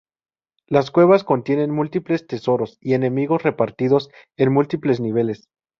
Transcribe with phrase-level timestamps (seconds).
[0.65, 5.47] Las cuevas contienen múltiples tesoros y enemigos repartidos en múltiples niveles.